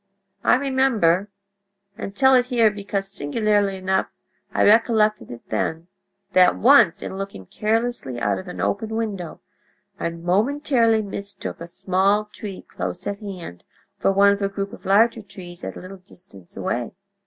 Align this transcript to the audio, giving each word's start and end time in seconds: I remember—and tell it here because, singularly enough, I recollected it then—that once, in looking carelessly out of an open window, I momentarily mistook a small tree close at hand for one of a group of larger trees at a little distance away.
I 0.43 0.55
remember—and 0.55 2.15
tell 2.15 2.33
it 2.33 2.47
here 2.47 2.71
because, 2.71 3.07
singularly 3.07 3.77
enough, 3.77 4.07
I 4.51 4.63
recollected 4.65 5.29
it 5.29 5.47
then—that 5.49 6.57
once, 6.57 7.03
in 7.03 7.17
looking 7.19 7.45
carelessly 7.45 8.19
out 8.19 8.39
of 8.39 8.47
an 8.47 8.59
open 8.59 8.95
window, 8.95 9.41
I 9.99 10.09
momentarily 10.09 11.03
mistook 11.03 11.61
a 11.61 11.67
small 11.67 12.25
tree 12.33 12.63
close 12.67 13.05
at 13.05 13.19
hand 13.19 13.63
for 13.99 14.11
one 14.11 14.31
of 14.31 14.41
a 14.41 14.49
group 14.49 14.73
of 14.73 14.85
larger 14.87 15.21
trees 15.21 15.63
at 15.63 15.75
a 15.75 15.79
little 15.79 15.97
distance 15.97 16.57
away. 16.57 16.93